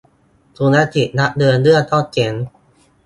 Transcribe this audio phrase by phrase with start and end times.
[0.57, 2.33] ธุรกิจรับเดินเรื่องก็เจ๊ง